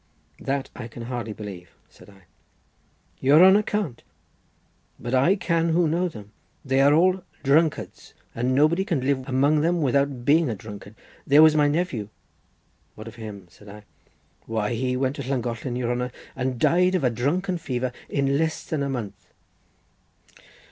"That 0.39 0.71
I 0.75 0.87
can 0.87 1.03
hardly 1.03 1.31
believe," 1.31 1.69
said 1.87 2.09
I. 2.09 2.23
"Your 3.19 3.45
honour 3.45 3.61
can't! 3.61 4.01
but 4.99 5.13
I 5.13 5.35
can 5.35 5.69
who 5.69 5.87
know 5.87 6.07
them. 6.09 6.31
They 6.65 6.81
are 6.81 6.91
all 6.91 7.21
drunkards, 7.43 8.15
and 8.33 8.55
nobody 8.55 8.83
can 8.83 9.01
live 9.01 9.29
among 9.29 9.61
them 9.61 9.79
without 9.79 10.25
being 10.25 10.49
a 10.49 10.55
drunkard. 10.55 10.95
There 11.27 11.43
was 11.43 11.55
my 11.55 11.67
nephew—" 11.67 12.09
"What 12.95 13.07
of 13.07 13.13
him?" 13.17 13.45
said 13.51 13.69
I. 13.69 13.83
"Why, 14.47 14.73
he 14.73 14.97
went 14.97 15.17
to 15.17 15.21
Llangollen, 15.29 15.75
your 15.75 15.91
honour, 15.91 16.11
and 16.35 16.57
died 16.59 16.95
of 16.95 17.03
a 17.03 17.11
drunken 17.11 17.59
fever 17.59 17.91
in 18.09 18.39
less 18.39 18.63
than 18.63 18.81
a 18.81 18.89
month." 18.89 19.31